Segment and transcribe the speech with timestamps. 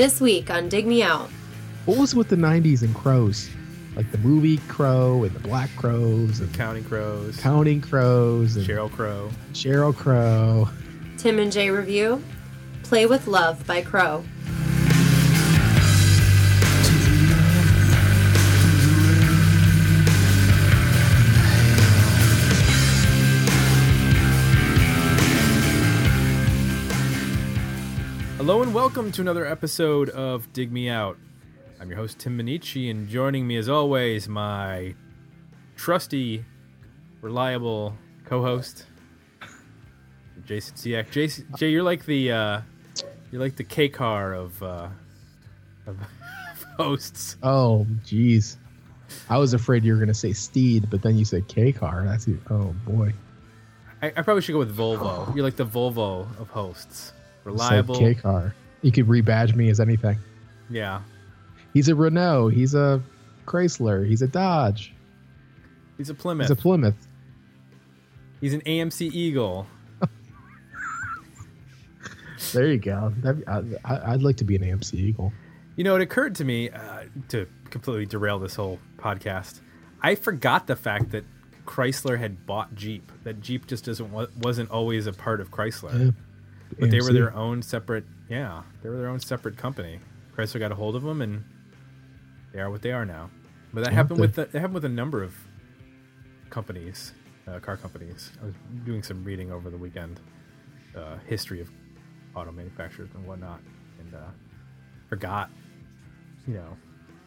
[0.00, 1.28] This week on Dig Me Out.
[1.84, 3.50] What was with the 90s and crows?
[3.94, 8.90] Like the movie Crow and the Black Crowes and Counting Crows, Counting Crows and Sheryl
[8.90, 9.28] Crow.
[9.52, 10.70] Sheryl Crow.
[11.18, 12.24] Tim and Jay review
[12.82, 14.24] Play with Love by Crow.
[28.70, 31.18] And welcome to another episode of Dig Me Out.
[31.80, 34.94] I'm your host Tim Minichi, and joining me as always, my
[35.74, 36.44] trusty,
[37.20, 38.86] reliable co-host,
[40.44, 41.10] Jason Siak.
[41.10, 42.60] Jason, Jay, you're like the uh,
[43.32, 44.88] you're like the K car of, uh,
[45.88, 45.96] of
[46.76, 47.38] hosts.
[47.42, 48.56] Oh, jeez.
[49.28, 52.04] I was afraid you were going to say Steed, but then you said K car.
[52.04, 52.38] That's it.
[52.48, 53.14] Oh, boy.
[54.00, 55.34] I, I probably should go with Volvo.
[55.34, 57.12] You're like the Volvo of hosts.
[57.42, 57.96] Reliable.
[57.96, 58.54] K car.
[58.82, 60.18] You could rebadge me as anything.
[60.70, 61.02] Yeah.
[61.74, 62.48] He's a Renault.
[62.48, 63.02] He's a
[63.46, 64.06] Chrysler.
[64.06, 64.92] He's a Dodge.
[65.98, 66.44] He's a Plymouth.
[66.48, 67.06] He's a Plymouth.
[68.40, 69.66] He's an AMC Eagle.
[72.52, 73.12] There you go.
[73.46, 75.32] I, I'd like to be an AMC Eagle.
[75.76, 79.60] You know, it occurred to me uh, to completely derail this whole podcast.
[80.02, 81.24] I forgot the fact that
[81.66, 83.12] Chrysler had bought Jeep.
[83.24, 86.10] That Jeep just doesn't wasn't always a part of Chrysler, Yeah.
[86.78, 88.04] but they were their own separate.
[88.30, 89.98] Yeah, they were their own separate company.
[90.36, 91.44] Chrysler got a hold of them, and
[92.52, 93.28] they are what they are now.
[93.74, 95.34] But that Yeah, happened they- with the, that happened with a number of
[96.48, 97.12] companies,
[97.46, 98.30] uh, car companies.
[98.42, 100.20] I was doing some reading over the weekend,
[100.96, 101.70] uh, history of
[102.34, 103.60] auto manufacturers and whatnot,
[103.98, 104.18] and uh,
[105.08, 105.50] forgot,
[106.46, 106.76] you know,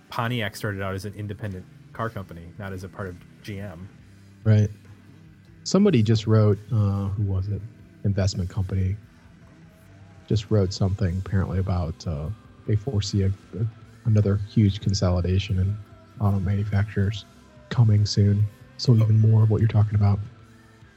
[0.10, 3.88] Pontiac started out as an independent car company, not as a part of GM.
[4.44, 4.70] Right.
[5.64, 7.62] Somebody just wrote, uh, who was it?
[8.04, 8.96] Investment company.
[10.34, 12.26] Just wrote something apparently about uh,
[12.66, 13.66] they foresee a, a,
[14.06, 15.78] another huge consolidation in
[16.20, 17.26] auto manufacturers
[17.70, 18.44] coming soon.
[18.78, 20.18] So even more of what you're talking about.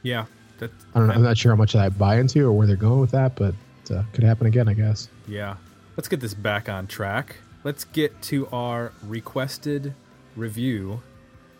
[0.01, 0.25] Yeah,
[0.57, 1.13] that I don't know.
[1.13, 3.53] I'm not sure how much I buy into or where they're going with that, but
[3.91, 5.07] uh, could happen again, I guess.
[5.27, 5.57] Yeah.
[5.95, 7.35] Let's get this back on track.
[7.63, 9.93] Let's get to our requested
[10.35, 11.03] review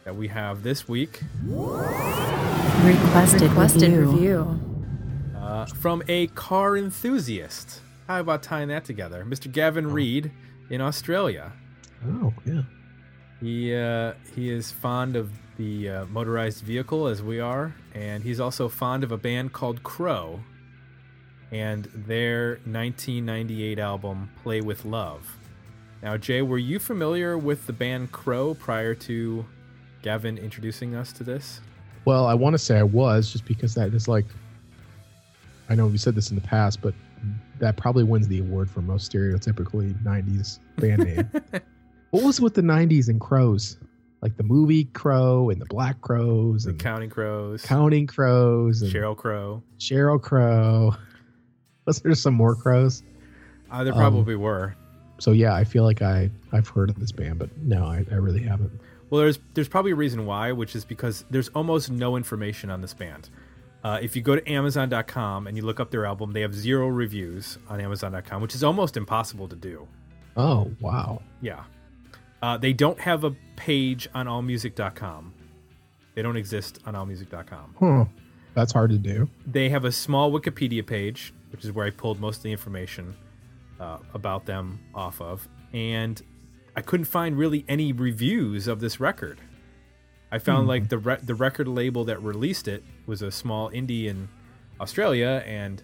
[0.04, 4.12] that we have this week Requested, Requested review.
[4.14, 4.67] review.
[5.76, 7.82] From a car enthusiast.
[8.08, 9.26] How about tying that together?
[9.26, 9.52] Mr.
[9.52, 10.32] Gavin Reed
[10.70, 11.52] in Australia.
[12.06, 12.62] Oh, yeah.
[13.40, 18.40] He uh, he is fond of the uh, motorized vehicle as we are, and he's
[18.40, 20.40] also fond of a band called Crow
[21.52, 25.38] and their 1998 album Play with Love.
[26.02, 29.46] Now, Jay, were you familiar with the band Crow prior to
[30.02, 31.62] Gavin introducing us to this?
[32.06, 34.26] Well, I want to say I was just because that is like,
[35.70, 36.94] I know we said this in the past, but
[37.60, 41.30] that probably wins the award for most stereotypically 90s band name.
[42.12, 43.78] what was with the 90s and crows?
[44.22, 48.92] Like the movie Crow and the Black Crowes The and Counting Crows, Counting Crows and
[48.92, 49.62] Sheryl Crow.
[49.78, 50.96] Sheryl Crow.
[51.86, 53.04] Was there some more crows?
[53.70, 54.76] Uh, there Um, probably were.
[55.20, 58.16] So yeah, I feel like I I've heard of this band, but no, I, I
[58.16, 58.72] really haven't.
[59.10, 62.82] Well, there's there's probably a reason why, which is because there's almost no information on
[62.82, 63.30] this band.
[63.84, 66.88] Uh, if you go to Amazon.com and you look up their album, they have zero
[66.88, 69.88] reviews on Amazon.com, which is almost impossible to do.
[70.36, 71.22] Oh wow.
[71.42, 71.64] Yeah,
[72.42, 75.34] uh, they don't have a page on AllMusic.com.
[76.16, 77.76] They don't exist on AllMusic.com.
[77.80, 78.06] Huh.
[78.54, 79.30] That's hard to do.
[79.46, 83.16] They have a small Wikipedia page, which is where I pulled most of the information
[83.80, 86.20] uh, about them off of, and
[86.76, 89.40] I couldn't find really any reviews of this record.
[90.32, 94.06] I found like the re- the record label that released it was a small indie
[94.06, 94.30] in
[94.80, 95.82] Australia, and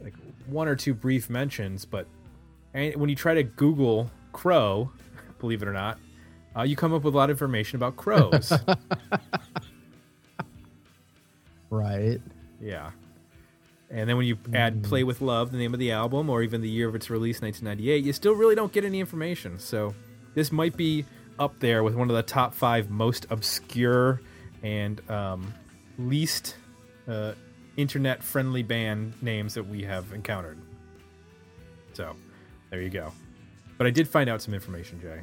[0.00, 0.14] like
[0.46, 1.84] one or two brief mentions.
[1.84, 2.06] But
[2.72, 4.90] and when you try to Google crow,
[5.40, 5.98] believe it or not,
[6.56, 8.52] uh, you come up with a lot of information about crows.
[11.70, 12.20] Right.
[12.60, 12.90] Yeah.
[13.90, 16.60] And then when you add Play with Love, the name of the album, or even
[16.60, 19.58] the year of its release, 1998, you still really don't get any information.
[19.58, 19.94] So
[20.34, 21.06] this might be
[21.38, 24.20] up there with one of the top five most obscure
[24.62, 25.54] and um,
[25.98, 26.56] least
[27.06, 27.32] uh,
[27.76, 30.58] internet friendly band names that we have encountered.
[31.92, 32.14] So
[32.70, 33.12] there you go.
[33.76, 35.20] But I did find out some information, Jay.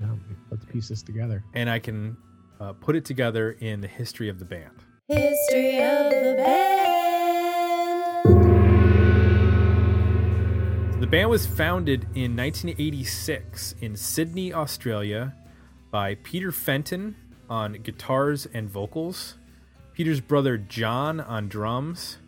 [0.00, 0.14] Yeah,
[0.50, 1.44] let's piece this together.
[1.54, 2.16] And I can
[2.60, 4.70] uh, put it together in the history of the band.
[5.08, 6.84] History of the band.
[11.00, 15.34] The band was founded in 1986 in Sydney, Australia,
[15.90, 17.14] by Peter Fenton
[17.50, 19.36] on guitars and vocals,
[19.94, 22.18] Peter's brother John on drums,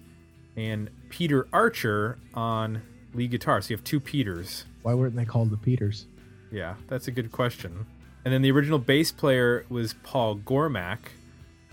[0.57, 2.83] and Peter Archer on
[3.13, 3.61] lead guitar.
[3.61, 6.07] So you have two Peters Why weren't they called the Peters?
[6.51, 7.87] Yeah, that's a good question.
[8.25, 10.99] And then the original bass player was Paul Gormack,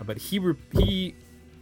[0.04, 1.14] but he re- he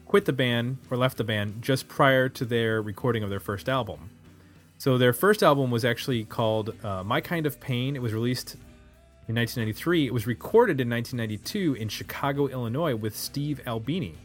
[0.06, 3.69] quit the band or left the band just prior to their recording of their first
[3.69, 4.11] album.
[4.78, 7.96] So their first album was actually called uh, My Kind of Pain.
[7.96, 8.56] It was released
[9.28, 10.06] in 1993.
[10.06, 14.19] It was recorded in 1992 in Chicago, Illinois, with Steve Albini,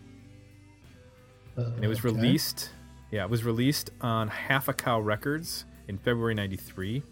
[1.55, 2.09] and it was Okay.
[2.09, 2.71] released.
[3.11, 7.03] Yeah, it was released on Half a Cow Records in February '93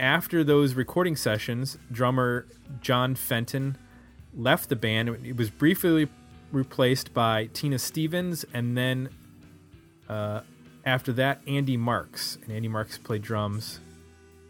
[0.00, 2.46] after those recording sessions, drummer
[2.80, 3.76] John Fenton
[4.34, 5.08] left the band.
[5.24, 6.08] It was briefly
[6.52, 9.08] replaced by Tina Stevens, and then
[10.08, 10.42] uh,
[10.84, 12.38] after that, Andy Marks.
[12.44, 13.80] And Andy Marks played drums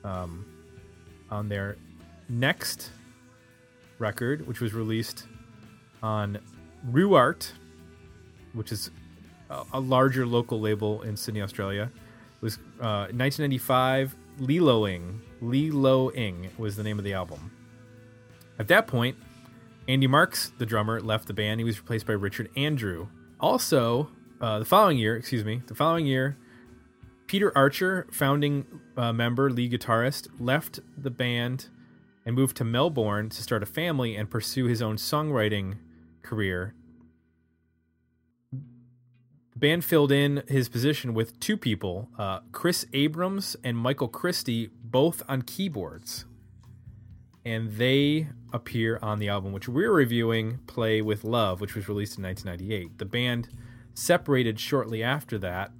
[0.05, 0.45] um,
[1.31, 1.77] on their
[2.29, 2.91] next
[3.99, 5.27] record, which was released
[6.03, 6.39] on
[6.91, 7.53] rooArt,
[8.53, 8.91] which is
[9.51, 11.91] a, a larger local label in Sydney, Australia.
[12.37, 14.15] It was uh, 1995.
[14.41, 17.51] Liloing, Liloing was the name of the album.
[18.59, 19.17] At that point,
[19.89, 21.61] Andy Marks, the drummer, left the band.
[21.61, 23.09] He was replaced by Richard Andrew.
[23.41, 24.11] Also,
[24.41, 26.37] uh, the following year, excuse me, the following year,
[27.27, 28.65] Peter Archer, founding
[28.97, 31.67] uh, member, lead guitarist, left the band
[32.29, 35.79] and moved to Melbourne to start a family and pursue his own songwriting
[36.21, 36.75] career.
[38.53, 44.69] The band filled in his position with two people, uh, Chris Abrams and Michael Christie,
[44.85, 46.27] both on keyboards.
[47.47, 52.19] And they appear on the album, which we're reviewing, Play with Love, which was released
[52.19, 52.99] in 1998.
[52.99, 53.49] The band
[53.95, 55.71] separated shortly after that.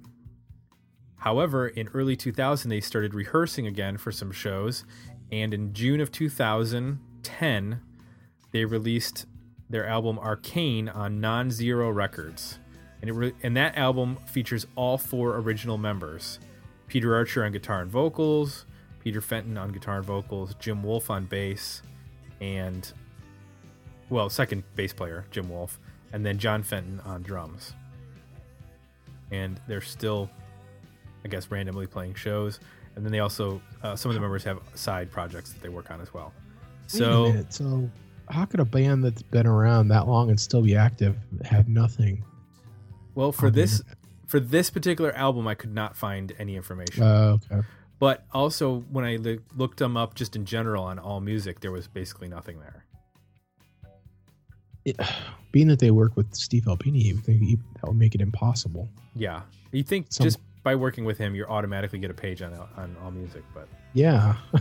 [1.17, 4.83] However, in early 2000, they started rehearsing again for some shows.
[5.31, 7.81] And in June of 2010,
[8.51, 9.25] they released
[9.69, 12.59] their album Arcane on Non Zero Records.
[13.01, 16.39] And, it re- and that album features all four original members
[16.87, 18.65] Peter Archer on guitar and vocals,
[18.99, 21.83] Peter Fenton on guitar and vocals, Jim Wolf on bass,
[22.41, 22.91] and,
[24.09, 25.79] well, second bass player, Jim Wolf,
[26.11, 27.73] and then John Fenton on drums.
[29.29, 30.31] And they're still,
[31.23, 32.59] I guess, randomly playing shows.
[32.95, 35.91] And then they also, uh, some of the members have side projects that they work
[35.91, 36.33] on as well.
[36.87, 37.89] So, minute, so
[38.29, 41.15] how could a band that's been around that long and still be active
[41.45, 42.23] have nothing?
[43.15, 43.97] well, for this internet?
[44.27, 47.03] for this particular album, I could not find any information.
[47.03, 47.67] Uh, okay.
[47.99, 49.17] But also, when I
[49.57, 52.85] looked them up just in general on All Music, there was basically nothing there.
[54.85, 54.97] It,
[55.51, 58.87] being that they work with Steve Albini, you would think that would make it impossible.
[59.15, 60.39] Yeah, you think Some- just
[60.69, 63.43] by working with him, you automatically get a page on on All Music.
[63.55, 64.59] But Yeah, I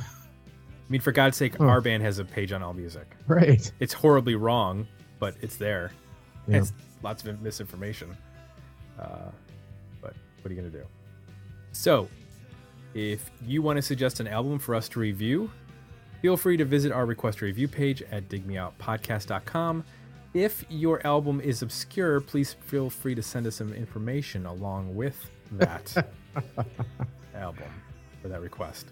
[0.89, 3.07] mean, for God's sake, our band has a page on All Music.
[3.27, 3.71] right.
[3.79, 4.87] It's horribly wrong,
[5.19, 5.93] but it's there.
[6.47, 6.59] Yeah.
[6.59, 6.73] It's
[7.03, 8.17] lots of misinformation.
[8.99, 9.31] Uh,
[10.01, 10.87] but what are you gonna do?
[11.73, 12.09] So,
[12.95, 15.51] if you want to suggest an album for us to review,
[16.23, 19.85] feel free to visit our request review page at digmeoutpodcast.com.
[20.33, 25.31] If your album is obscure, please feel free to send us some information along with
[25.53, 26.07] that
[27.35, 27.69] album
[28.23, 28.87] or that request.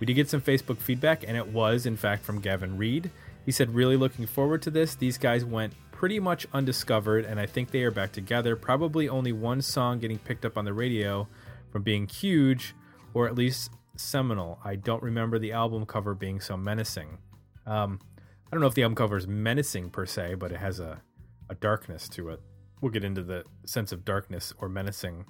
[0.00, 3.10] We did get some Facebook feedback, and it was, in fact, from Gavin Reed.
[3.46, 4.94] He said, Really looking forward to this.
[4.94, 8.56] These guys went pretty much undiscovered, and I think they are back together.
[8.56, 11.28] Probably only one song getting picked up on the radio
[11.70, 12.74] from being huge,
[13.14, 14.58] or at least seminal.
[14.64, 17.18] I don't remember the album cover being so menacing.
[17.66, 18.00] Um,
[18.46, 21.00] I don't know if the album cover is menacing per se, but it has a,
[21.48, 22.40] a darkness to it.
[22.80, 25.24] We'll get into the sense of darkness or menacing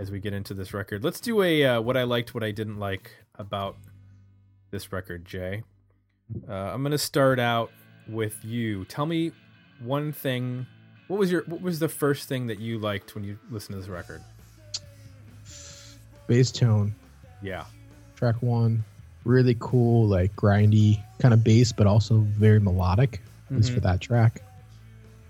[0.00, 1.04] as we get into this record.
[1.04, 3.76] Let's do a uh, what I liked, what I didn't like about
[4.70, 5.62] this record, Jay.
[6.48, 7.70] Uh, I'm gonna start out
[8.08, 8.86] with you.
[8.86, 9.32] Tell me
[9.80, 10.66] one thing.
[11.08, 13.80] What was your What was the first thing that you liked when you listened to
[13.80, 14.22] this record?
[16.26, 16.94] Bass tone,
[17.42, 17.64] Yeah,
[18.16, 18.84] track one,
[19.24, 23.20] really cool, like grindy kind of bass, but also very melodic.
[23.50, 23.82] At least for Mhm.
[23.82, 24.42] that track.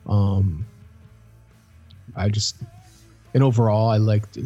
[0.07, 0.67] Um,
[2.15, 2.57] I just,
[3.35, 4.39] and overall, I liked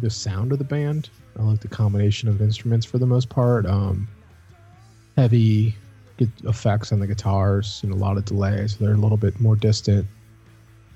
[0.00, 1.08] the sound of the band.
[1.38, 3.66] I like the combination of instruments for the most part.
[3.66, 4.08] Um,
[5.16, 5.74] heavy
[6.18, 9.56] effects on the guitars and a lot of delay, so they're a little bit more
[9.56, 10.06] distant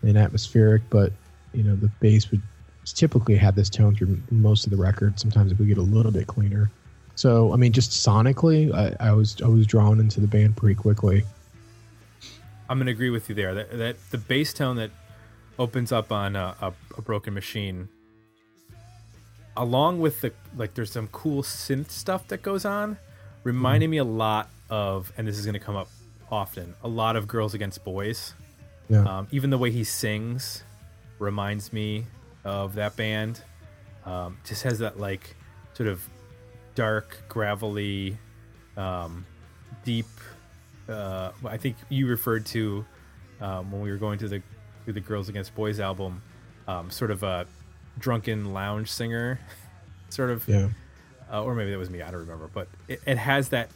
[0.03, 0.83] and atmospheric.
[0.91, 1.13] But
[1.53, 2.43] you know, the bass would
[2.85, 5.21] typically have this tone through most of the record.
[5.21, 6.71] Sometimes it would get a little bit cleaner.
[7.17, 10.75] So I mean, just sonically, I, I was I was drawn into the band pretty
[10.75, 11.25] quickly.
[12.69, 13.55] I'm gonna agree with you there.
[13.55, 14.91] That that the bass tone that
[15.61, 17.89] opens up on a, a, a broken machine,
[19.57, 22.97] along with the like, there's some cool synth stuff that goes on,
[23.45, 25.89] reminded me a lot of, and this is gonna come up
[26.33, 28.33] often, a lot of Girls Against Boys.
[28.89, 29.05] Yeah.
[29.05, 30.65] Um, even the way he sings
[31.19, 32.07] reminds me
[32.43, 33.43] of that band.
[34.07, 35.37] Um, just has that like
[35.75, 36.03] sort of
[36.75, 38.17] dark, gravelly,
[38.79, 39.27] um,
[39.85, 40.07] deep.
[40.89, 42.85] Uh, I think you referred to
[43.41, 44.43] um, when we were going to the
[44.85, 46.23] through the Girls Against Boys album,
[46.69, 47.47] um, sort of a
[47.99, 49.41] drunken lounge singer,
[50.09, 50.69] sort of, Yeah.
[51.33, 52.03] uh, or maybe that was me.
[52.03, 53.71] I don't remember, but it, it has that.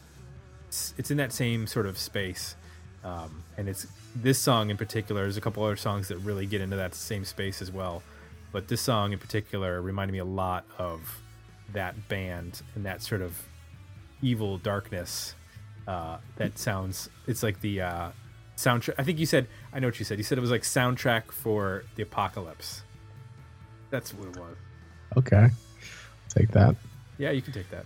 [0.97, 2.55] It's in that same sort of space,
[3.03, 5.21] um, and it's this song in particular.
[5.21, 8.03] There's a couple other songs that really get into that same space as well,
[8.51, 11.21] but this song in particular reminded me a lot of
[11.71, 13.37] that band and that sort of
[14.21, 15.33] evil darkness.
[15.87, 17.09] Uh, that sounds.
[17.27, 18.09] It's like the uh,
[18.57, 18.95] soundtrack.
[18.97, 19.47] I think you said.
[19.73, 20.17] I know what you said.
[20.17, 22.83] You said it was like soundtrack for the apocalypse.
[23.89, 24.55] That's what it was.
[25.17, 25.47] Okay.
[26.29, 26.75] Take that.
[27.17, 27.85] Yeah, you can take that.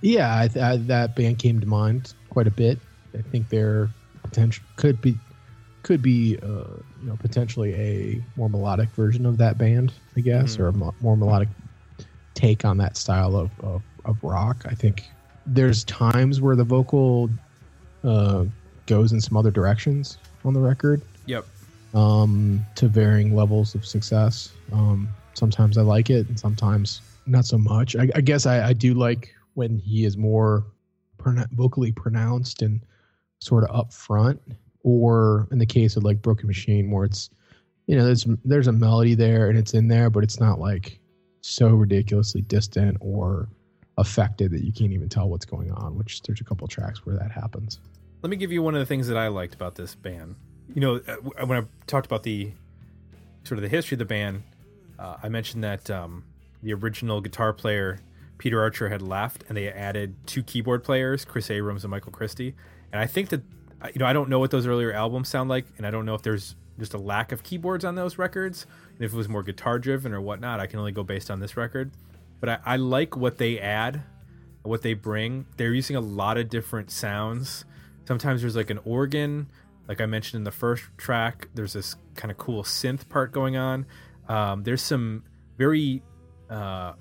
[0.00, 2.78] Yeah, I, th- I, that band came to mind quite a bit.
[3.18, 3.88] I think they're
[4.22, 5.18] potential could be
[5.82, 6.46] could be uh,
[7.00, 10.60] you know potentially a more melodic version of that band, I guess, Mhm.
[10.60, 11.48] or a mo- more melodic
[12.34, 14.64] take on that style of, of of rock.
[14.68, 15.02] I think
[15.46, 17.28] there's times where the vocal
[18.04, 18.44] uh,
[18.88, 21.44] goes in some other directions on the record Yep.
[21.94, 24.50] um, to varying levels of success.
[24.72, 27.94] Um, sometimes I like it, and sometimes not so much.
[27.94, 30.64] I, I guess I, I do like when he is more
[31.52, 32.80] vocally pronounced and
[33.40, 34.38] sort of upfront,
[34.82, 37.28] or in the case of like Broken Machine, where it's
[37.86, 40.98] you know there's there's a melody there and it's in there, but it's not like
[41.42, 43.48] so ridiculously distant or
[43.98, 45.98] affected that you can't even tell what's going on.
[45.98, 47.80] Which there's a couple tracks where that happens.
[48.22, 50.36] Let me give you one of the things that I liked about this band.
[50.74, 52.52] You know, uh, when I talked about the
[53.44, 54.42] sort of the history of the band,
[54.98, 56.24] uh, I mentioned that um,
[56.62, 58.00] the original guitar player
[58.38, 62.54] Peter Archer had left, and they added two keyboard players, Chris Abrams and Michael Christie.
[62.92, 63.42] And I think that
[63.94, 66.14] you know I don't know what those earlier albums sound like, and I don't know
[66.14, 69.42] if there's just a lack of keyboards on those records, and if it was more
[69.42, 70.60] guitar driven or whatnot.
[70.60, 71.90] I can only go based on this record,
[72.40, 74.02] but I, I like what they add,
[74.62, 75.46] what they bring.
[75.56, 77.64] They're using a lot of different sounds.
[78.08, 79.48] Sometimes there's like an organ,
[79.86, 81.48] like I mentioned in the first track.
[81.54, 83.84] There's this kind of cool synth part going on.
[84.30, 85.24] Um, there's some
[85.58, 86.02] very
[86.48, 86.94] uh,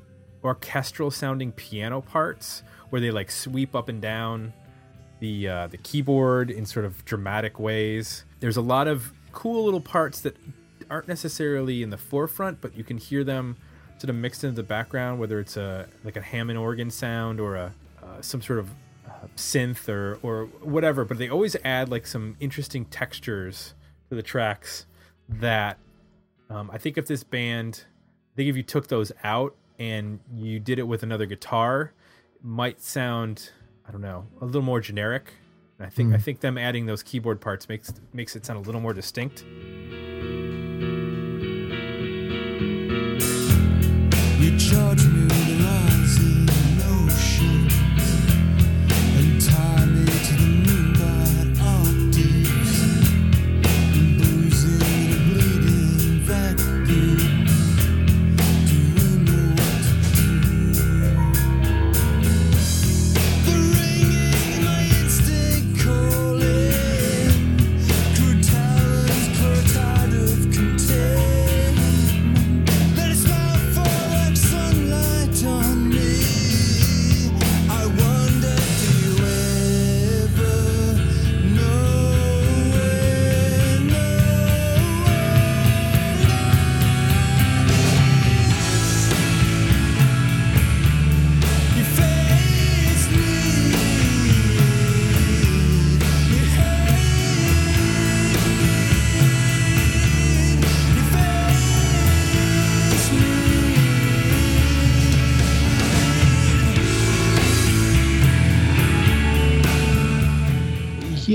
[0.44, 4.52] orchestral sounding piano parts where they like sweep up and down
[5.22, 8.26] the uh, the keyboard in sort of dramatic ways.
[8.42, 10.36] There's a lot of cool little parts that
[10.90, 13.56] aren't necessarily in the forefront, but you can hear them
[13.98, 17.56] sort of mixed into the background, whether it's a like a Hammond organ sound or
[17.56, 17.74] a
[18.04, 18.70] uh, some sort of
[19.36, 21.06] synth or or whatever.
[21.06, 23.74] But they always add like some interesting textures
[24.10, 24.86] to the tracks
[25.30, 25.78] that
[26.50, 27.86] um, I think if this band,
[28.34, 31.94] I think if you took those out and you did it with another guitar,
[32.36, 33.52] it might sound
[33.88, 35.34] I don't know a little more generic.
[35.80, 38.82] I think I think them adding those keyboard parts makes makes it sound a little
[38.82, 39.46] more distinct.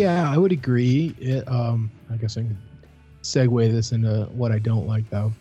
[0.02, 1.14] Yeah, I would agree.
[1.18, 2.58] It, um, I guess I can
[3.22, 5.32] segue this into what I don't like, though.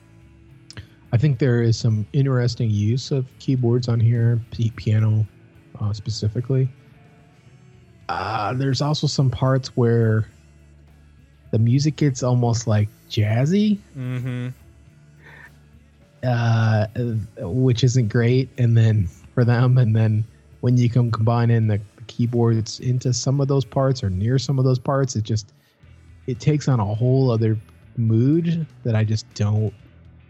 [1.12, 5.25] I think there is some interesting use of keyboards on here, p- piano
[5.80, 6.70] uh, specifically.
[8.08, 10.25] Uh, there's also some parts where
[11.51, 14.50] the music gets almost like jazzy, Mm-hmm.
[16.24, 16.86] uh,
[17.39, 18.48] which isn't great.
[18.58, 20.24] And then for them, and then
[20.62, 21.12] when you come
[21.50, 25.24] in the keyboards into some of those parts or near some of those parts, it
[25.24, 25.53] just
[26.27, 27.58] it takes on a whole other
[27.98, 29.74] mood that I just don't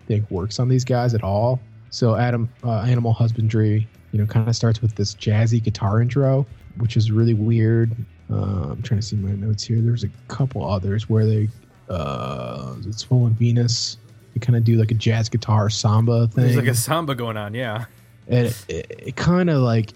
[0.07, 1.59] think works on these guys at all.
[1.89, 6.45] So Adam, uh, Animal Husbandry, you know, kind of starts with this jazzy guitar intro,
[6.77, 7.95] which is really weird.
[8.31, 9.81] Uh, I'm trying to see my notes here.
[9.81, 11.49] There's a couple others where they,
[11.89, 13.97] uh, it's Full in Venus.
[14.33, 17.35] They kind of do like a jazz guitar samba thing There's like a samba going
[17.35, 17.85] on, yeah.
[18.27, 19.91] and it, it, it kind of like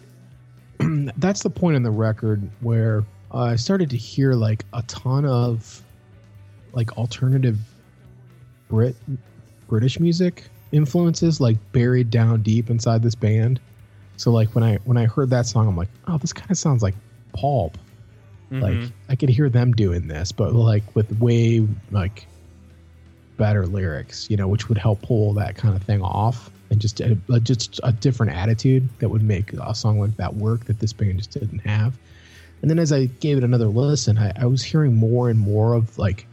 [1.17, 3.03] that's the point in the record where
[3.33, 5.81] uh, I started to hear like a ton of
[6.73, 7.57] like alternative
[8.69, 8.95] Brit
[9.67, 13.59] British music influences like buried down deep inside this band.
[14.17, 16.57] So like when I when I heard that song, I'm like, oh, this kind of
[16.57, 16.95] sounds like
[17.33, 17.77] Pulp.
[18.51, 18.91] Like Mhm.
[19.09, 22.25] I could hear them doing this, but like with way like
[23.37, 26.99] better lyrics, you know, which would help pull that kind of thing off, and just
[27.01, 30.79] a, a- just a different attitude that would make a song like that work that
[30.79, 31.97] this band just didn't have.
[32.61, 35.73] And then as I gave it another listen, I, I was hearing more and more
[35.73, 36.25] of like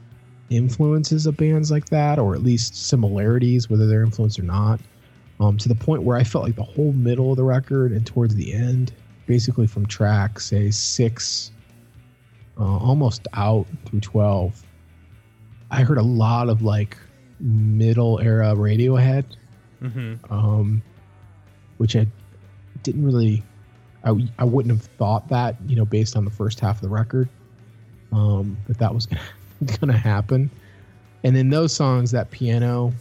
[0.49, 4.81] influences of bands like that, or at least similarities, whether they're influenced or not.
[5.41, 8.07] Um, to the point where I felt like the whole middle of the record and
[8.07, 8.93] towards the end,
[9.27, 11.51] basically from track say six,
[12.59, 14.63] uh, almost out through twelve,
[15.71, 16.97] I heard a lot of like
[17.41, 19.25] middle era Radiohead,
[19.83, 20.19] Mhm.
[20.31, 20.83] um,
[21.79, 22.07] which I
[22.83, 23.43] didn't really,
[24.05, 26.89] I, I wouldn't have thought that, you know, based on the first half of the
[26.89, 27.29] record,
[28.13, 29.09] um, that that was
[29.81, 30.51] gonna happen.
[31.25, 32.93] And then those songs, that piano,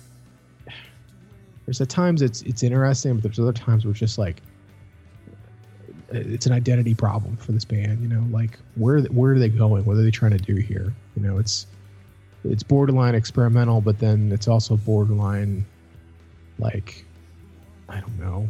[1.66, 4.42] there's at times it's it's interesting, but there's other times where it's just like
[6.10, 8.02] it's an identity problem for this band.
[8.02, 9.86] You know, like where where are they going?
[9.86, 10.94] What are they trying to do here?
[11.16, 11.66] You know, it's
[12.44, 15.66] it's borderline experimental, but then it's also borderline
[16.60, 17.06] like
[17.90, 18.48] I don't know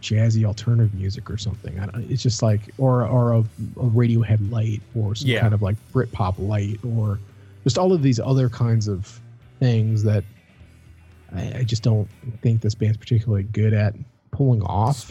[0.00, 1.78] jazzy alternative music or something.
[1.80, 3.42] I don't, it's just like or or a, a
[3.90, 5.40] Radiohead light or some Yeah.
[5.40, 7.18] kind of like Britpop light or
[7.64, 9.20] just all of these other kinds of
[9.58, 10.22] things that
[11.34, 12.08] I, I just don't
[12.42, 13.94] think this band's particularly good at
[14.30, 15.10] pulling off.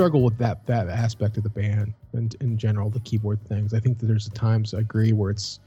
[0.00, 3.74] Struggle with that that aspect of the band and in general the keyboard things.
[3.74, 5.60] I think that there's times I agree where it's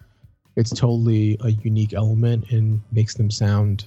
[0.55, 3.85] it's totally a unique element and makes them sound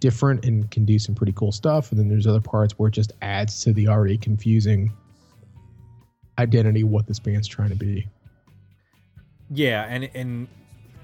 [0.00, 1.92] different and can do some pretty cool stuff.
[1.92, 4.92] And then there's other parts where it just adds to the already confusing
[6.36, 8.08] identity what this band's trying to be.
[9.52, 10.48] Yeah, and and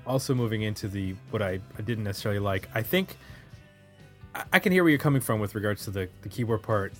[0.08, 2.68] also moving into the what I, I didn't necessarily like.
[2.74, 3.16] I think
[4.34, 6.94] I, I can hear where you're coming from with regards to the the keyboard part.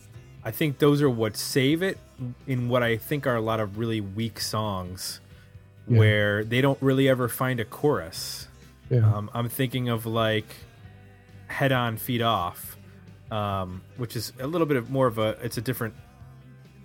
[0.47, 1.99] I think those are what save it
[2.47, 5.21] in what I think are a lot of really weak songs
[5.89, 5.99] Yeah.
[5.99, 8.47] where they don't really ever find a chorus.
[8.89, 9.01] Yeah.
[9.13, 10.47] Um, I'm thinking of like
[11.49, 12.77] Head On, Feet Off,
[13.33, 15.95] um, which is a little bit of more of a, it's a different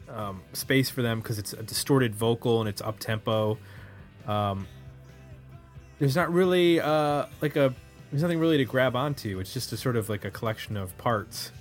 [0.10, 3.60] um, space for them because it's a distorted vocal and it's up tempo.
[4.28, 4.65] Um,
[6.00, 7.74] there's not really uh, like a,
[8.10, 9.39] there's nothing really to grab onto.
[9.39, 11.52] It's just a sort of like a collection of parts.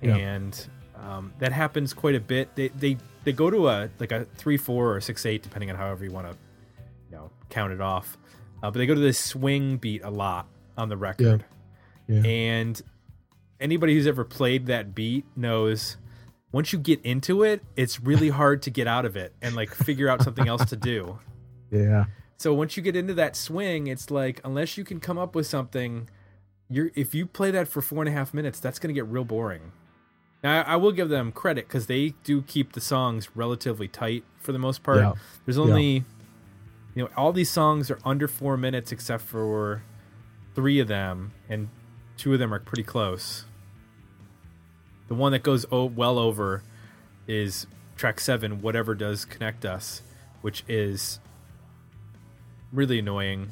[0.00, 0.16] Yeah.
[0.16, 0.66] And
[1.02, 2.54] um, that happens quite a bit.
[2.54, 5.76] They, they, they go to a like a three four or six eight depending on
[5.76, 6.36] however you want to
[7.10, 8.16] you know count it off
[8.62, 11.44] uh, but they go to this swing beat a lot on the record
[12.08, 12.22] Yeah.
[12.24, 12.82] and
[13.60, 15.96] anybody who's ever played that beat knows
[16.50, 19.72] once you get into it it's really hard to get out of it and like
[19.72, 21.18] figure out something else to do
[21.70, 22.06] Yeah.
[22.38, 25.46] so once you get into that swing it's like unless you can come up with
[25.46, 26.08] something
[26.68, 29.06] you're if you play that for four and a half minutes that's going to get
[29.06, 29.70] real boring
[30.42, 34.52] now I, will give them credit because they do keep the songs relatively tight for
[34.52, 34.98] the most part.
[34.98, 35.12] Yeah.
[35.44, 36.04] there's only
[36.94, 39.82] you know all these songs are under four minutes except for
[40.54, 41.68] three of them and
[42.16, 43.44] two of them are pretty close.
[45.08, 46.62] The one that goes well over
[47.26, 50.02] is track seven whatever does connect us
[50.40, 51.20] which is
[52.72, 53.50] really annoying.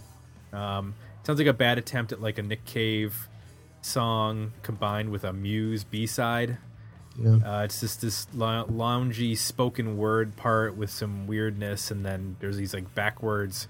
[0.52, 3.28] Um, sounds like a bad attempt at like a nick cave
[3.80, 6.58] song combined with a muse b-side
[7.20, 7.36] Yeah.
[7.44, 12.56] uh, it's just this lou- loungy spoken word part with some weirdness, and then there's
[12.56, 13.68] these like backwards,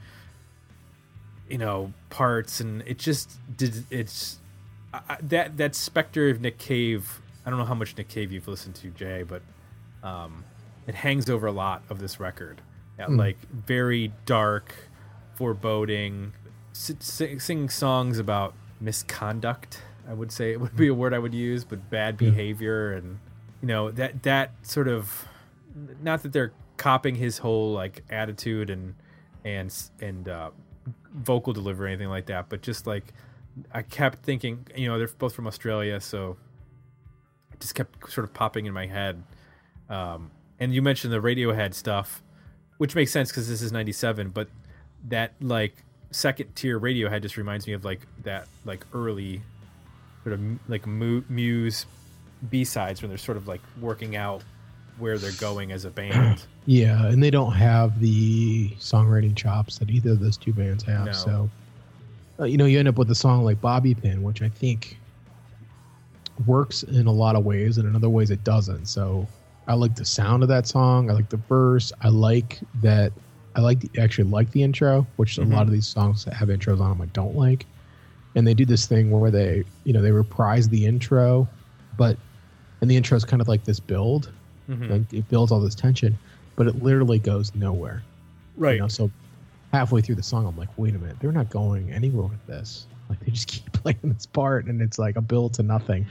[1.48, 3.84] you know, parts, and it just did.
[3.90, 4.38] It's
[4.94, 7.20] I, that that specter of Nick Cave.
[7.44, 9.42] I don't know how much Nick Cave you've listened to, Jay, but
[10.02, 10.44] um,
[10.86, 12.60] it hangs over a lot of this record.
[12.98, 14.74] Yeah, Like very dark,
[15.34, 16.32] foreboding,
[16.72, 21.34] s- sing, songs about misconduct I would say it would be a word I would
[21.34, 23.18] use, but bad behavior and
[23.60, 25.26] you know that that sort of
[26.02, 28.94] not that they're copying his whole like attitude and
[29.44, 30.50] and and uh,
[31.14, 33.12] vocal delivery or anything like that, but just like
[33.72, 36.36] I kept thinking, you know, they're both from Australia, so
[37.52, 39.22] it just kept sort of popping in my head.
[39.88, 42.22] Um, and you mentioned the Radiohead stuff,
[42.78, 44.48] which makes sense because this is '97, but
[45.08, 49.42] that like second tier Radiohead just reminds me of like that like early
[50.24, 51.86] sort of like mu- Muse
[52.48, 54.42] B sides when they're sort of like working out
[54.98, 56.42] where they're going as a band.
[56.66, 61.06] Yeah, and they don't have the songwriting chops that either of those two bands have.
[61.06, 61.12] No.
[61.12, 61.50] So,
[62.38, 64.98] uh, you know, you end up with a song like Bobby Pin, which I think
[66.46, 68.86] works in a lot of ways, and in other ways it doesn't.
[68.86, 69.26] So,
[69.66, 71.10] I like the sound of that song.
[71.10, 71.92] I like the verse.
[72.02, 73.12] I like that.
[73.56, 76.48] I like the, actually like the intro, which a lot of these songs that have
[76.48, 77.66] intros on them I don't like.
[78.36, 81.48] And they do this thing where they, you know, they reprise the intro,
[81.96, 82.16] but
[82.80, 84.30] and the intro is kind of like this build,
[84.68, 84.90] Mhm.
[84.90, 86.16] like it builds all this tension,
[86.56, 88.02] but it literally goes nowhere.
[88.56, 88.74] Right.
[88.74, 89.10] You know, so
[89.72, 92.86] halfway through the song, I'm like, wait a minute, they're not going anywhere with this.
[93.08, 96.06] Like they just keep playing this part, and it's like a build to nothing.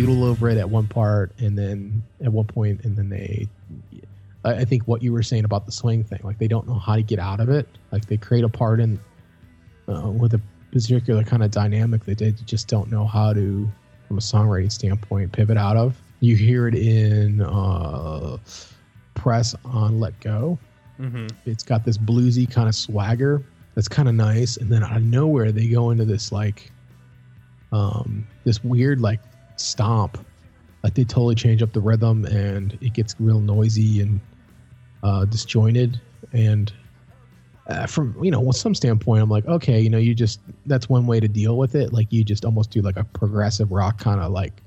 [0.00, 2.84] And they kind of noodle over it at one part, and then at one point,
[2.84, 3.48] and then they.
[4.42, 6.96] I think what you were saying about the swing thing, like they don't know how
[6.96, 7.68] to get out of it.
[7.92, 8.98] Like they create a part in
[9.88, 10.40] uh, with a
[10.72, 13.68] particular kind of dynamic that they just don't know how to,
[14.08, 15.94] from a songwriting standpoint, pivot out of.
[16.20, 18.38] You hear it in uh,
[19.14, 20.58] press on "Let Go."
[21.00, 23.42] hmm it's got this bluesy kind of swagger
[23.74, 26.70] that's kind of nice and then out of nowhere they go into this like
[27.72, 29.20] um this weird like
[29.60, 30.26] stomp
[30.82, 34.20] like they totally change up the rhythm and it gets real noisy and
[35.02, 36.00] uh disjointed
[36.32, 36.72] and
[37.68, 40.88] uh, from you know with some standpoint i'm like okay you know you just that's
[40.88, 43.98] one way to deal with it like you just almost do like a progressive rock
[43.98, 44.62] kind of like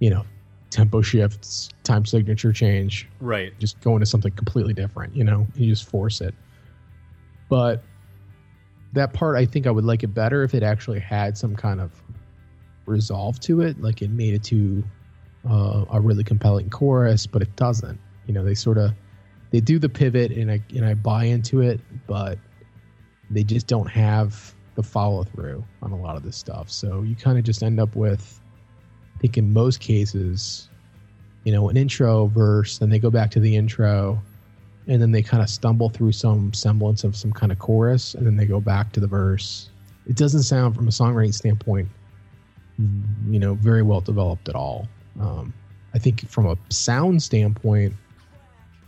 [0.00, 0.24] you know
[0.70, 3.58] tempo shifts time signature change Right.
[3.58, 6.34] just go into something completely different, you know, you just force it.
[7.48, 7.84] But
[8.92, 11.80] that part, I think I would like it better if it actually had some kind
[11.80, 11.90] of
[12.90, 14.84] resolve to it, like it made it to
[15.48, 17.98] uh, a really compelling chorus, but it doesn't.
[18.26, 18.92] You know, they sort of
[19.50, 22.38] they do the pivot, and I and I buy into it, but
[23.30, 26.70] they just don't have the follow through on a lot of this stuff.
[26.70, 28.40] So you kind of just end up with,
[29.16, 30.68] I think in most cases,
[31.44, 34.20] you know, an intro verse, then they go back to the intro,
[34.86, 38.26] and then they kind of stumble through some semblance of some kind of chorus, and
[38.26, 39.70] then they go back to the verse.
[40.06, 41.88] It doesn't sound, from a songwriting standpoint,
[43.28, 44.88] you know, very well developed at all.
[45.20, 45.52] Um,
[45.94, 47.94] I think from a sound standpoint,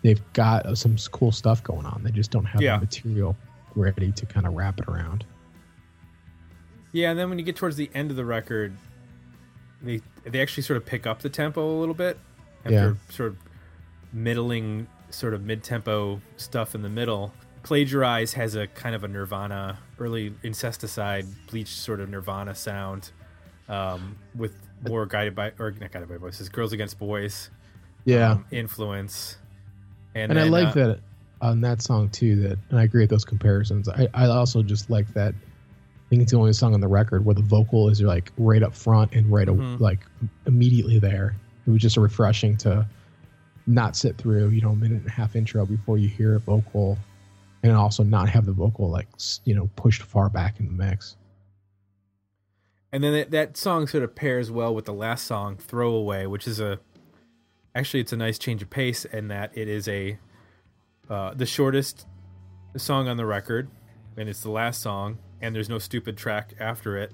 [0.02, 2.02] they've got some cool stuff going on.
[2.05, 2.76] They just don't have Yeah.
[2.76, 3.37] the material
[3.74, 5.24] ready to kind of wrap it around.
[6.92, 8.76] Yeah, and then when you get towards the end of the record,
[9.83, 12.16] they they actually sort of pick up the tempo a little bit
[12.64, 12.92] after Yeah.
[13.11, 13.37] sort of
[14.12, 17.33] middling, sort of mid tempo stuff in the middle.
[17.64, 23.11] Plagiarize has a kind of a Nirvana, early incesticide, bleach sort of Nirvana sound,
[23.68, 24.55] um, with
[24.88, 27.51] more guided by or not guided by voices, girls against boys
[28.05, 28.33] Yeah.
[28.33, 29.37] um, influence.
[30.14, 31.01] And, and I like uh, that
[31.40, 32.37] on that song too.
[32.37, 33.88] That and I agree with those comparisons.
[33.88, 35.35] I, I also just like that.
[35.35, 38.62] I think it's the only song on the record where the vocal is like right
[38.62, 39.81] up front and right a- Mhm.
[39.81, 40.01] like
[40.46, 41.35] immediately there.
[41.66, 42.87] It was just refreshing to
[43.66, 46.38] not sit through you know a minute and a half intro before you hear a
[46.40, 46.98] vocal,
[47.62, 49.07] and also not have the vocal like
[49.44, 51.16] you know pushed far back in the mix.
[52.92, 56.46] And then that, that song sort of pairs well with the last song, "Throwaway," which
[56.46, 56.78] is a
[57.74, 60.18] actually it's a nice change of pace in that it is a
[61.09, 62.07] uh, the shortest
[62.76, 63.70] song on the record,
[64.16, 67.12] and it's the last song, and there's no stupid track after it,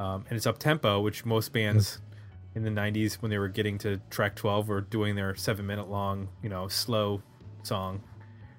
[0.00, 2.00] um, and it's up tempo, which most bands
[2.56, 5.88] in the '90s when they were getting to track 12 were doing their seven minute
[5.88, 7.22] long, you know, slow
[7.62, 8.02] song.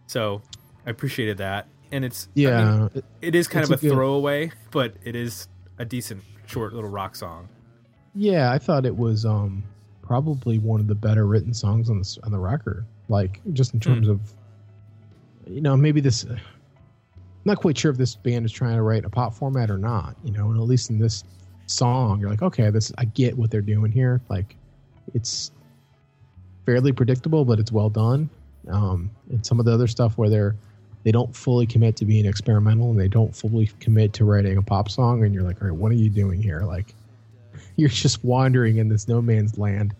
[0.05, 0.41] So
[0.85, 2.45] I appreciated that, and it's I mean,
[2.93, 6.73] Yeah, it- is kind It's of a, a throwaway, but it is a decent short
[6.73, 7.47] little rock song.
[8.15, 8.51] yeah.
[8.51, 9.63] I thought it was um
[10.01, 12.85] probably one of the better written songs on the on the record.
[13.09, 14.19] Like just in terms of,
[15.45, 16.23] you know, maybe this.
[16.25, 16.39] I'm
[17.45, 20.15] not quite sure if this band is trying to write a pop format or not.
[20.23, 21.23] You know, and at least in this
[21.67, 24.19] song, you're like, okay, this I get what they're doing here.
[24.29, 24.57] Like,
[25.13, 25.51] it's
[26.65, 28.29] fairly predictable, but it's well done.
[28.69, 30.55] Um, and some of the other stuff where they're
[31.07, 34.61] they don't fully commit to being experimental and they don't fully commit to writing a
[34.61, 36.63] pop song, and you're like, all right, what are you doing here?
[36.63, 36.93] Like,
[37.77, 39.95] you're just wandering in this no man's land.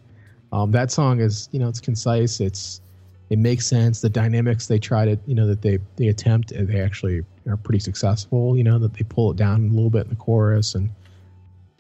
[0.52, 2.42] Um, that song is, you know, it's concise.
[2.42, 2.82] It's
[3.30, 4.02] it makes sense.
[4.02, 7.56] The dynamics they try to, you know, that they they attempt, and they actually are
[7.56, 8.58] pretty successful.
[8.58, 10.90] You know, that they pull it down a little bit in the chorus, and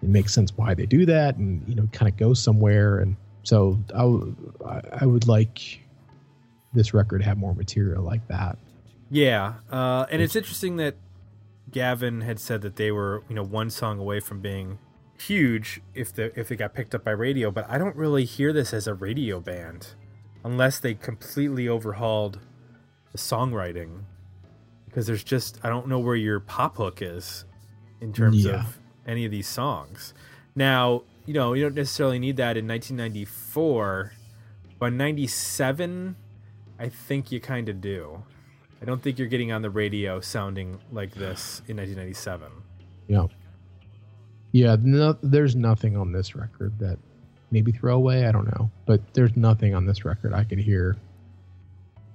[0.02, 3.00] it makes sense why they do that, and you know, kind of go somewhere.
[3.00, 4.36] And so I, w-
[4.66, 5.82] I- I would like
[6.74, 8.58] this record to have more material like that.
[9.10, 10.96] Yeah, uh, and it's interesting that
[11.72, 14.80] Gavin had said that they were, you know, one song away from being
[15.20, 17.50] huge if the if they got picked up by radio.
[17.52, 19.94] But I don't really hear this as a radio band,
[20.44, 22.40] unless they completely overhauled
[23.12, 24.02] the songwriting,
[24.86, 27.46] because there's just I don't know where your pop hook is
[28.02, 28.62] in terms Yeah.
[28.66, 30.14] of any of these songs.
[30.56, 34.14] Now, you know, you don't necessarily need that in 1994,
[34.80, 36.16] but 97,
[36.80, 38.24] I think you kind of do.
[38.82, 42.52] I don't think you're getting on the radio sounding like this in 1997.
[43.08, 43.28] Yeah.
[44.52, 46.98] Yeah, no, there's nothing on this record that
[47.52, 50.96] maybe throwaway, I don't know, but there's nothing on this record I could hear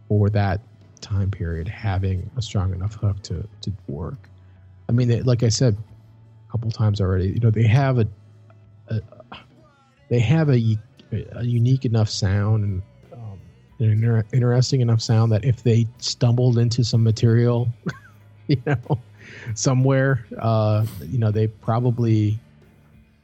[0.09, 0.61] for that
[1.01, 4.29] time period having a strong enough hook to to work.
[4.89, 5.77] I mean, they, like I said
[6.49, 8.09] a couple times already, you know, they have a,
[8.89, 9.01] a
[10.09, 10.59] they have a
[11.43, 12.83] unique enough sound and
[13.83, 17.69] an inter- interesting enough sound that if they stumbled into some material,
[18.49, 18.99] you know,
[19.55, 22.39] somewhere, uh, you know, they probably.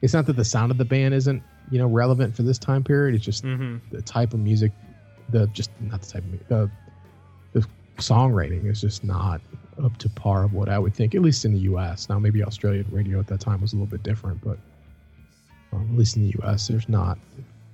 [0.01, 1.42] It's not that the sound of the band isn't,
[1.73, 3.14] you know, relevant for this time period.
[3.16, 3.79] It's just Mm-hmm.
[3.94, 4.71] the type of music,
[5.31, 6.71] the just not the type of mu- the
[7.61, 7.66] the
[7.97, 9.40] songwriting is just not
[9.83, 12.09] up to par of what I would think, at least in the U.S.
[12.09, 14.59] Now, maybe Australian radio at that time was a little bit different, but
[15.73, 17.18] um, at least in the U.S., there's not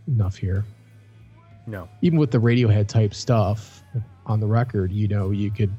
[0.08, 0.64] enough here.
[1.66, 1.88] No.
[2.02, 3.82] Even with the Radiohead type stuff
[4.26, 5.72] on the record, you know, you could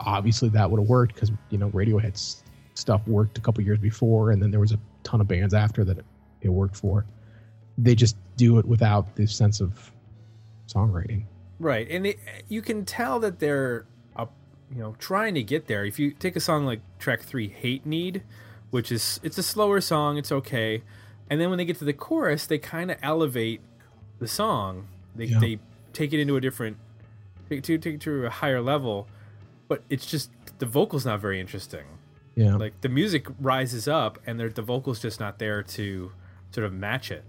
[0.00, 2.42] obviously that would have worked because you know Radiohead's
[2.74, 5.84] stuff worked a couple years before, and then there was a ton of bands after
[5.84, 6.04] that it,
[6.42, 7.04] it worked for.
[7.78, 9.90] They just do it without this sense of
[10.66, 11.24] songwriting.
[11.58, 12.14] Right, and
[12.48, 13.84] you can tell that they're,
[14.16, 14.32] up,
[14.72, 15.84] you know, trying to get there.
[15.84, 18.22] If you take a song like track three, "Hate Need,"
[18.70, 20.82] which is it's a slower song, it's okay,
[21.28, 23.60] and then when they get to the chorus, they kind of elevate
[24.18, 24.88] the song.
[25.20, 25.38] They Yeah.
[25.38, 25.58] they
[25.92, 26.76] take it into a different,
[27.48, 29.06] take to take it to a higher level,
[29.68, 31.84] but it's just the vocals not very interesting.
[32.36, 36.12] Yeah, Like the music rises up, and the vocals just not there to
[36.52, 37.24] sort of match it.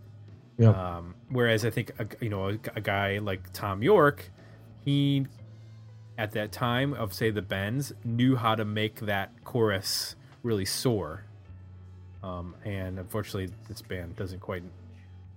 [0.58, 4.30] yeah, Um, whereas I think a, you know a, a guy like Thom Yorke,
[4.86, 5.26] he
[6.18, 11.24] at that time of say the Bends knew how to make that chorus really soar.
[12.24, 14.64] Um, and unfortunately, this band doesn't quite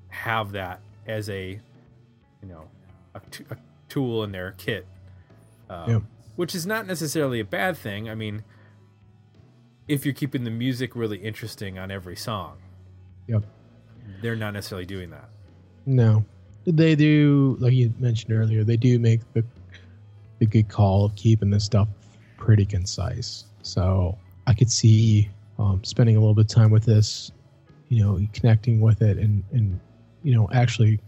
[0.09, 1.59] have that as a
[2.45, 2.69] you know
[3.15, 3.57] a, t- a
[3.89, 4.87] tool in their kit,
[5.71, 6.01] um, Yeah.
[6.37, 8.11] which is not necessarily a bad thing.
[8.11, 8.45] I mean,
[9.89, 12.59] if you're keeping the music really interesting on every song
[13.27, 13.45] yep.
[14.23, 15.29] they're not necessarily doing that.
[15.87, 16.25] No,
[16.67, 17.57] they do.
[17.61, 19.45] Like you mentioned earlier, they do make the
[20.39, 21.89] the good call of keeping this stuff
[22.37, 23.45] pretty concise.
[23.63, 25.29] So I could see
[25.59, 27.31] um, spending a little bit of time with this,
[27.89, 29.79] you know, connecting with it, and and
[30.23, 31.01] you know, actually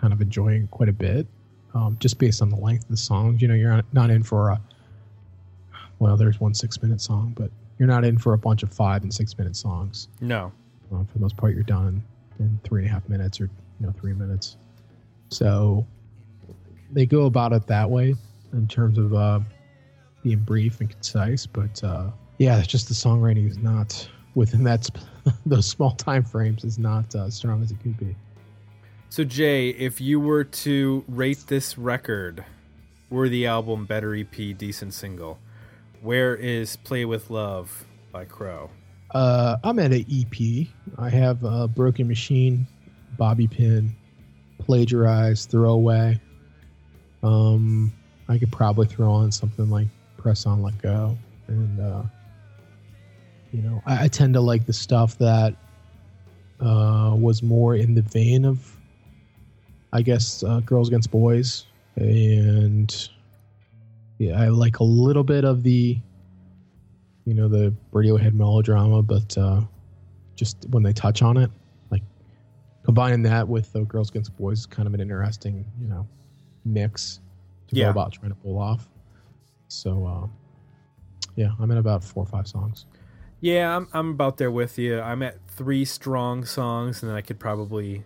[0.00, 1.26] kind of enjoying quite a bit,
[1.74, 3.42] um, just based on the length of the songs.
[3.42, 4.60] You know, you're not- in for a
[5.98, 9.02] well, there's one six minute song, but you're not in for a bunch of five
[9.02, 10.08] and six minute songs.
[10.20, 10.50] No.
[10.92, 12.02] Uh, for the most part, you're done
[12.38, 14.56] in three and a half minutes or you know three minutes.
[15.28, 15.86] So
[16.90, 18.14] they go about it that way
[18.52, 19.40] in terms of uh,
[20.22, 21.44] being brief and concise.
[21.46, 25.04] But uh, yeah, it's just the songwriting is not within that sp-
[25.46, 28.16] those small time frames is not uh, as strong as it could be.
[29.10, 32.44] So Jay, if you were to rate this record,
[33.10, 35.40] worthy album, better EP, decent single,
[36.00, 38.70] where is "Play with Love" by Crow?
[39.10, 40.68] Uh, I'm at an EP.
[40.96, 42.68] I have uh, Broken Machine,
[43.18, 43.96] Bobby Pin,
[44.60, 46.20] plagiarize, throw away.
[47.24, 47.92] Um,
[48.28, 51.18] I could probably throw on something like press on, let go,
[51.48, 52.02] and uh,
[53.50, 55.56] you know, I, I tend to like the stuff that
[56.60, 58.76] uh, was more in the vein of,
[59.92, 63.08] I guess, uh, girls against boys, and
[64.18, 65.98] yeah, I like a little bit of the,
[67.24, 69.62] you know, the Radiohead melodrama, but uh,
[70.36, 71.50] just when they touch on it,
[71.90, 72.02] like
[72.84, 76.06] combining that with the girls against boys is kind of an interesting, you know,
[76.64, 77.20] mix
[77.68, 77.86] to Yeah.
[77.86, 78.88] go about trying to pull off.
[79.68, 80.26] So, uh,
[81.36, 82.86] yeah, I'm in about four or five songs.
[83.40, 85.00] Yeah, I'm I'm about there with you.
[85.00, 88.04] I'm at three strong songs, and then I could probably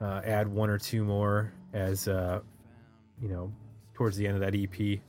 [0.00, 2.40] uh, add one or two more as uh,
[3.20, 3.52] you know
[3.94, 5.00] towards the end of that EP.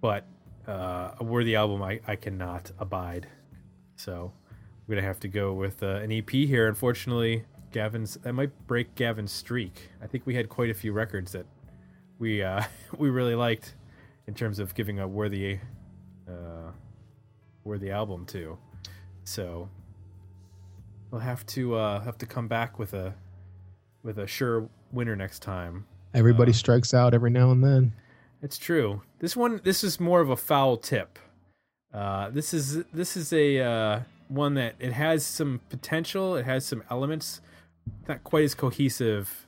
[0.00, 0.24] But
[0.66, 3.26] uh, a worthy album, I I cannot abide.
[3.96, 4.32] So
[4.86, 6.68] we're gonna have to go with uh, an EP here.
[6.68, 9.90] Unfortunately, Gavin's that might break Gavin's streak.
[10.02, 11.46] I think we had quite a few records that
[12.18, 12.62] we uh,
[12.98, 13.74] we really liked
[14.26, 15.58] in terms of giving a worthy.
[16.28, 16.72] Uh,
[17.68, 18.58] worthy album too.
[19.24, 19.68] So
[21.10, 23.14] we'll have to uh, have to come back with a
[24.02, 25.86] with a sure winner next time.
[26.14, 27.92] Everybody Uh, strikes out every now and then.
[28.42, 29.02] It's true.
[29.18, 31.18] This one this is more of a foul tip.
[31.92, 36.36] Uh, this is this is a uh, one that it has some potential.
[36.36, 37.40] It has some elements,
[38.06, 39.46] not quite as cohesive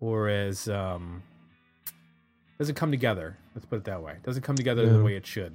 [0.00, 1.22] or as um,
[2.58, 3.36] doesn't come together.
[3.54, 4.16] Let's put it that way.
[4.22, 5.54] Doesn't come together the way it should.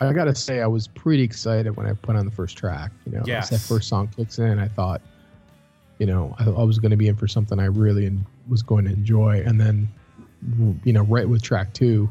[0.00, 2.90] I gotta say, I was pretty excited when I put on the first track.
[3.06, 5.00] You know, as that first song kicks in, I thought,
[6.02, 8.60] you know, I, I was going to be in for something I really en- was
[8.60, 9.40] going to enjoy.
[9.46, 9.88] And then,
[10.82, 12.08] you know, right with track two,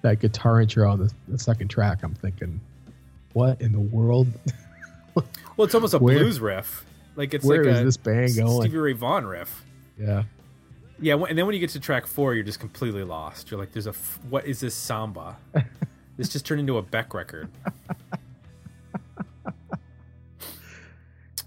[0.00, 2.58] that guitar intro on the, the second track, I'm thinking,
[3.34, 4.28] what in the world?
[5.58, 6.86] Well, it's almost a Where- blues riff.
[7.16, 8.62] Like it's Where like is a this band going?
[8.62, 9.62] Stevie Ray Vaughan riff.
[10.00, 10.22] Yeah,
[10.98, 13.50] Yeah, and then when you get to track four, you're just completely lost.
[13.50, 15.36] You're like, "There's a f- what is this samba?
[16.16, 17.50] this just turned into a Beck record."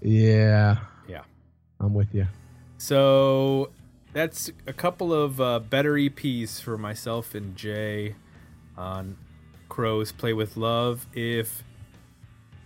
[0.02, 0.76] Yeah.
[1.86, 2.26] I'm with you.
[2.78, 3.70] So
[4.12, 8.14] that's a couple of uh, better EPs for myself and Jay
[8.76, 9.16] on
[9.68, 11.06] Crows Play with Love.
[11.14, 11.62] If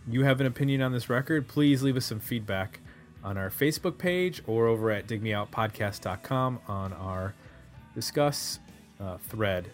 [0.08, 2.80] you have an opinion on this record, please leave us some feedback
[3.22, 7.34] on our Facebook page or over at digmeoutpodcast.com on our
[7.94, 8.58] discuss
[8.98, 9.68] uh, thread.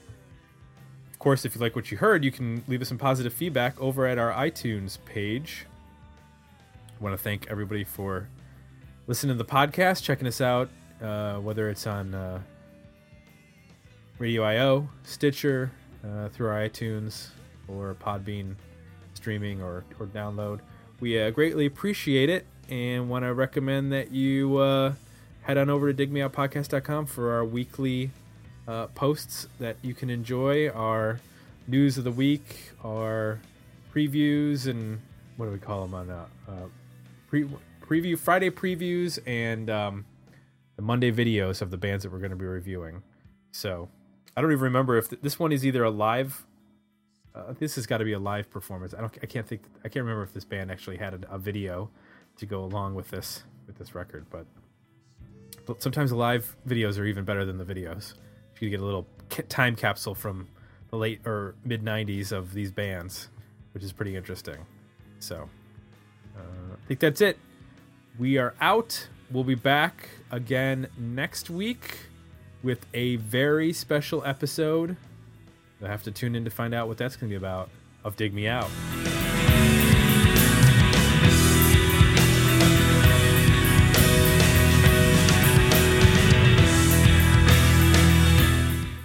[1.13, 3.81] Of course, if you like what you heard, you can leave us some positive feedback
[3.81, 5.67] over at our iTunes page.
[6.99, 8.29] I want to thank everybody for
[9.07, 10.69] listening to the podcast, checking us out,
[11.01, 12.41] uh, whether it's on uh,
[14.19, 15.71] Radio IO, Stitcher,
[16.05, 17.29] uh, through our iTunes,
[17.69, 18.55] or Podbean
[19.15, 20.61] streaming or, or download.
[21.01, 24.95] We uh, greatly appreciate it and want to recommend that you uh,
[25.43, 28.11] head on over to digmeoutpodcast.com for our weekly
[28.67, 31.21] uh, posts that you can enjoy, our
[31.69, 33.39] news of the week, our
[33.95, 35.01] previews, and
[35.37, 36.53] what do we call them on uh, uh,
[37.29, 37.49] pre-
[37.89, 40.05] preview Friday previews and um,
[40.77, 43.03] the Monday videos of the bands that we're going to be reviewing.
[43.53, 43.89] So
[44.37, 46.47] I don't even remember if th- this one is either a live.
[47.35, 48.95] Uh, this has got to be a live performance.
[48.95, 49.17] I don't.
[49.23, 49.63] I can't think.
[49.85, 51.91] I can't remember if this band actually had a, a video
[52.39, 54.27] to go along with this with this record.
[54.31, 54.47] But,
[55.83, 58.15] sometimes the live videos are even better than the videos.
[58.55, 59.07] If you get a little
[59.49, 60.49] time capsule from
[60.91, 63.29] the late or mid '90s of these bands,
[63.73, 64.59] which is pretty interesting.
[65.19, 65.49] So
[66.37, 67.39] uh, I think that's it.
[68.19, 69.09] We are out.
[69.31, 71.99] We'll be back again next week
[72.63, 74.97] with a very special episode.
[75.79, 77.69] You'll have to tune in to find out what that's going to be about.
[78.05, 78.71] Of Dig Me Out.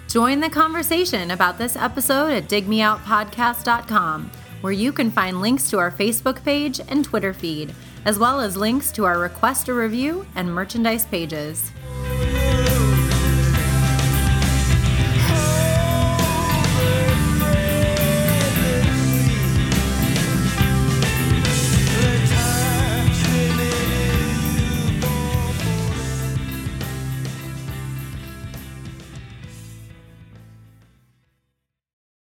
[0.08, 4.30] Join the conversation about this episode at digmeoutpodcast.com,
[4.60, 7.74] where you can find links to our Facebook page and Twitter feed,
[8.04, 11.70] as well as links to our request a review and merchandise pages.